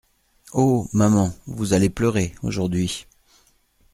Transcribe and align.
Oh! 0.53 0.89
maman, 0.93 1.31
vous 1.45 1.73
allez 1.73 1.91
pleurer… 1.91 2.33
aujourd’hui! 2.41 3.05